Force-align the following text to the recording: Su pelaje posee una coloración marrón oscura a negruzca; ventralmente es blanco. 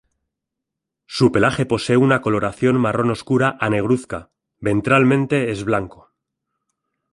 Su 1.05 1.31
pelaje 1.31 1.67
posee 1.67 1.95
una 1.95 2.23
coloración 2.23 2.75
marrón 2.81 3.11
oscura 3.11 3.55
a 3.59 3.69
negruzca; 3.69 4.31
ventralmente 4.59 5.51
es 5.51 5.63
blanco. 5.63 6.11